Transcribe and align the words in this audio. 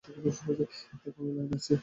এখনও 1.05 1.31
লাইনে 1.35 1.55
আছি। 1.57 1.73